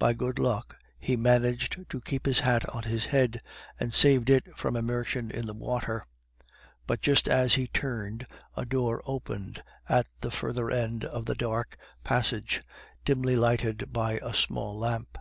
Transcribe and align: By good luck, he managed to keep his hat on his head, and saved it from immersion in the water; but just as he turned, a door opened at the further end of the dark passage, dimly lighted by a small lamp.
By 0.00 0.14
good 0.14 0.40
luck, 0.40 0.76
he 0.98 1.14
managed 1.14 1.88
to 1.90 2.00
keep 2.00 2.26
his 2.26 2.40
hat 2.40 2.68
on 2.70 2.82
his 2.82 3.04
head, 3.04 3.40
and 3.78 3.94
saved 3.94 4.28
it 4.28 4.58
from 4.58 4.74
immersion 4.74 5.30
in 5.30 5.46
the 5.46 5.54
water; 5.54 6.08
but 6.88 7.00
just 7.00 7.28
as 7.28 7.54
he 7.54 7.68
turned, 7.68 8.26
a 8.56 8.64
door 8.64 9.00
opened 9.06 9.62
at 9.88 10.08
the 10.22 10.32
further 10.32 10.72
end 10.72 11.04
of 11.04 11.26
the 11.26 11.36
dark 11.36 11.76
passage, 12.02 12.64
dimly 13.04 13.36
lighted 13.36 13.92
by 13.92 14.14
a 14.24 14.34
small 14.34 14.76
lamp. 14.76 15.16